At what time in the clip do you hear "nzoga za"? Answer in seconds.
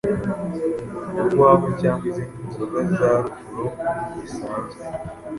2.49-3.11